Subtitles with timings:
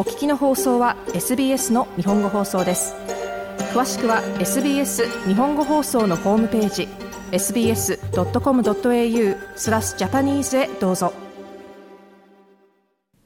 [0.00, 2.94] お聞きの放送は SBS の日本語放送です。
[3.74, 6.88] 詳しくは SBS 日本語放送のホームページ
[7.32, 7.98] sbs.com.au
[9.56, 11.12] スラスジャパニーズへどうぞ。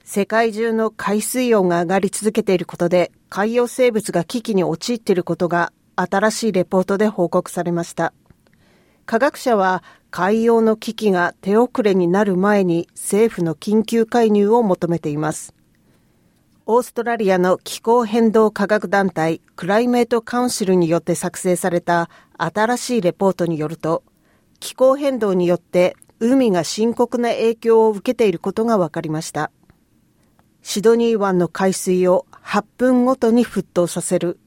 [0.02, 8.12] 世界中の海水温が上がり続けていることで海洋生物が危機に陥っていることが新しいレポートで報告されました。
[9.06, 15.54] 科学者は海洋の危機が手遅れになる前に政府の緊急介入を求めています。
[16.66, 24.02] オーストラリアの気候変動科学団体クライメートカウンシルによって作成された新しいレポートによると、
[24.60, 29.50] 気候変動によって海が深刻な影響を受けていることが分かりました。
[30.62, 34.38] シドニー湾の海水を8分ごとに沸騰させる。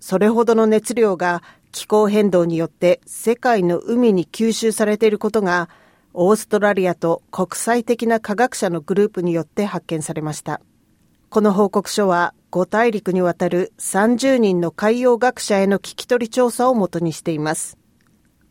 [0.00, 5.68] それほどの熱量が気候変動によって世界の海に吸収されていることが、
[6.14, 10.62] オーストラリアと国際的な科学者のグループによって発見されました。
[11.36, 17.76] この報告書は5大陸にわたる30人の海洋学者への聞き取り調査をもとにしています。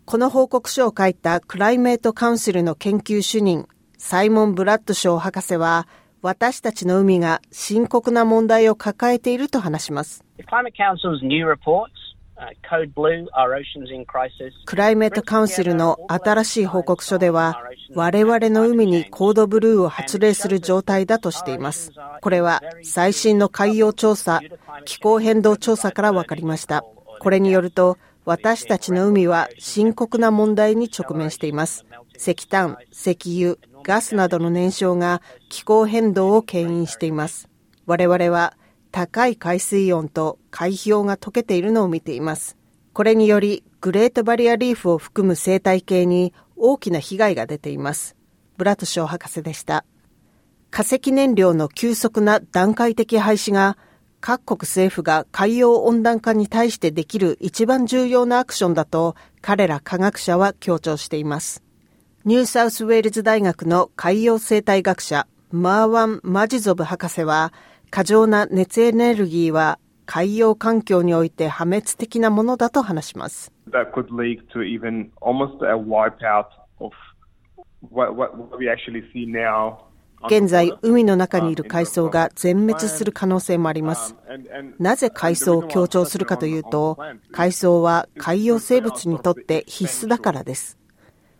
[0.05, 5.87] この報告書を書いたクライメートカウンシルの研究主任、サイモン・ブラッドショー博士は、
[6.21, 10.23] 私たちの海が深刻な問題を抱えていると話します。
[14.65, 17.59] クライメートカウンシルの新しい報告書では、
[17.95, 21.93] 我々の海にコードブルーを発令する状態だとしています。
[22.21, 24.41] これは最新の海洋調査、
[24.83, 26.83] 気候変動調査から分かりました。
[27.19, 31.85] これによると、私たちの海は深刻な問題に直面しています。
[32.17, 37.47] 石炭、石油、ガスなどの燃焼が気候変動を牽引しています。
[37.85, 38.57] 我々は
[38.91, 42.57] 高い海水温と海氷が溶けているのを見ています。
[42.93, 48.15] これにより、グレートバリアリーフを含む生態系に大きな被害が出ています。
[48.57, 49.85] ブラッドショー博士でした。
[50.71, 53.77] 化石燃料の急速な段階的廃止が
[54.19, 61.63] 各国政府が海洋温暖化に対してできる一番重要なアクションだと彼ら科学者は強調しています。
[62.25, 67.53] ニューサウスウェールズ大学の海洋生態学者マーワン・マジゾブ博士は
[67.91, 73.51] 過剰な熱エネルギーは海洋環境において破滅的なものだと話します。
[73.69, 76.45] That could lead to even almost a wipeout
[76.79, 76.91] of
[77.91, 79.85] what, what we actually see now
[80.27, 84.15] 現在、海の中にいる海藻が全滅する可能性もあります。
[84.79, 86.97] なぜ海藻を強調するかというと、
[87.31, 90.79] 海藻は海洋生物にとって必須だからです。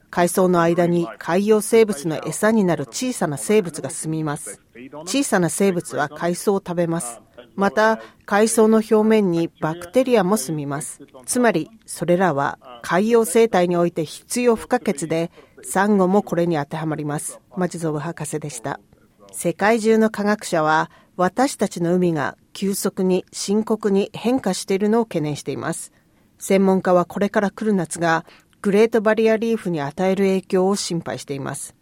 [0.10, 4.62] 海藻の間に海洋生物の餌になる小さな生物が住みます。
[5.06, 7.22] 小さな生物は海藻を食べます。
[7.56, 11.02] また、海藻の表面にバクテリアも住みます。
[11.26, 15.32] つまり、それらは海洋生態において必要不可欠で、
[15.64, 17.40] サンゴもこれに当てはまります。
[17.56, 18.80] マジゾブ博士でした。
[19.32, 25.94] 世界中の科学者は、私たちの海が急速に深刻に変化しているのを懸念しています。
[26.38, 28.26] 専門家はこれから来る夏が
[28.66, 31.76] グレートバリアリーフに与える影響を心配しています。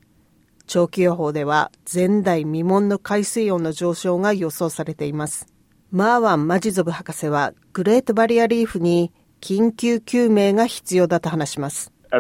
[0.67, 5.47] 長期予報では前代未聞の海水温の上昇が予想されています。
[5.91, 11.93] マーワン・マジゾブ博士はグレートバリアリーフに緊急救命が必要だと話します。
[12.11, 12.19] こ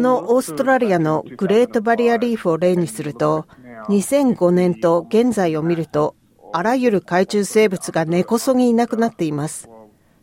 [0.00, 3.46] のオーストラリアのグレートバリアリーフを例にすると、
[3.90, 6.16] 2005年と現在を見ると、
[6.52, 9.70] あらゆる海中生物が根こそぎいなくなっています。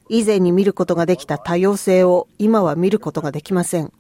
[0.10, 3.92] 以前に見ることができた多様性を今は見ることができません。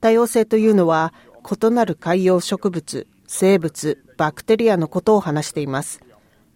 [0.00, 1.12] 多様性というのは
[1.44, 6.00] 異なる海洋植物、生物、バクテリアのことを話しています。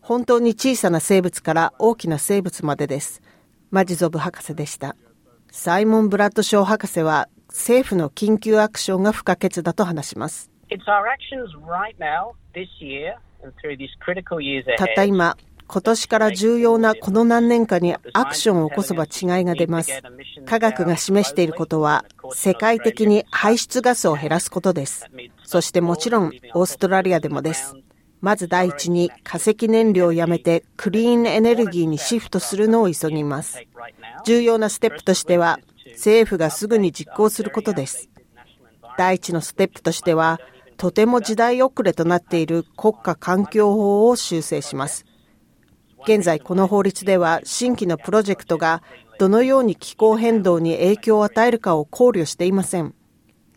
[0.01, 3.23] 本当に小さな生物から大きな生物までです。
[3.71, 4.97] マジゾブ博士でした。
[5.53, 10.51] サイモン・ブラッドショー博士は政府の緊急アクションが不可欠だと話します。
[14.77, 15.37] たった今、
[15.73, 20.03] 今年から重要なこの何年かにアクションを起こせば違いが出ます。
[20.45, 25.07] 科学が示していることは、世界的に排出ガスを減らすことです。
[25.45, 27.77] そしてもちろん、オーストラリアでもです。
[28.21, 33.65] まず第一に化石燃料をやめてクリーンエネルギーにシフトするのを急ぎます。
[34.27, 35.61] 重要なステップとしては、
[35.93, 38.11] 政府がすぐに実行することです。
[38.99, 40.41] 第一のステップとしては、
[40.77, 45.07] とても時代遅れとなっている国家環境法を修正します。
[46.05, 48.83] 現在この法律では新規のプロジェクトが
[49.19, 52.95] どのように気候変動に影響を与えるかを考慮していません。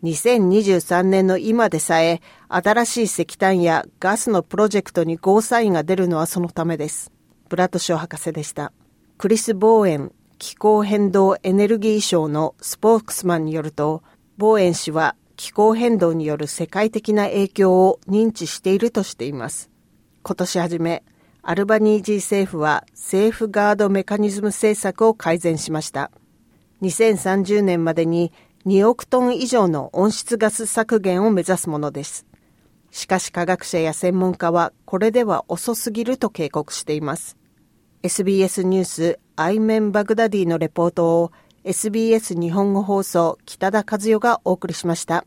[0.02, 7.10] 2023年の今でさえ新しい石炭やガスのプロジェクトにゴーサインが出るのはそのためです。
[7.48, 8.72] ブラッドショー博士でした。
[9.16, 14.02] クリス・ボーエン気候変動エネルギー省のスポークスマンによると、
[14.36, 19.70] ボーエン氏は気候変動による世界的な影響を認知しているとしています。
[20.22, 21.02] 今年初め、
[21.46, 26.10] アルバニージー政府はセーフガードメカニズム政策を改善しました。
[26.80, 28.32] 2030年までに
[28.64, 32.26] 2億トン以上の温室ガス削減を目指すものです。
[32.90, 37.36] しかし科学者や専門家はこれでは遅すぎると警告しています。
[38.02, 41.32] SBS ニュースアイメン・バグダディのレポートを
[41.64, 45.26] SBS 日本語放送北田和代がお送りしました。